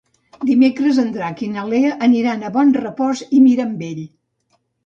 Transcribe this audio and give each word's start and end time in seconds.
Dimecres 0.51 1.01
en 1.03 1.11
Drac 1.17 1.43
i 1.47 1.51
na 1.57 1.67
Lea 1.73 1.91
aniran 2.07 2.43
a 2.43 2.51
Bonrepòs 2.57 3.25
i 3.37 3.43
Mirambell. 3.47 4.05